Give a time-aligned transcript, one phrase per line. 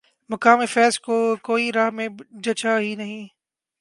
[0.29, 0.93] مقام فیضؔ
[1.47, 2.07] کوئی راہ میں
[2.43, 3.23] جچا ہی نہیں